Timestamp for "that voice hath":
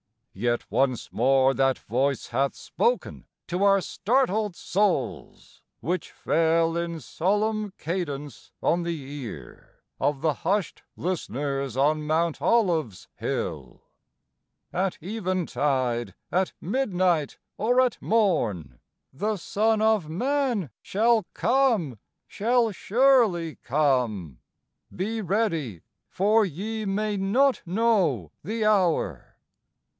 1.53-2.55